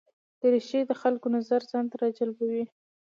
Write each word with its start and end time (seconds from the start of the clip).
دریشي 0.39 0.81
د 0.89 0.91
خلکو 1.01 1.27
نظر 1.35 1.61
ځان 1.71 1.85
ته 1.91 1.95
راجلبوي. 2.03 2.63